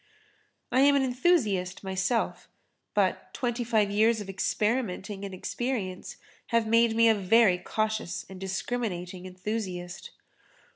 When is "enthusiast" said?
1.03-1.83, 9.27-10.09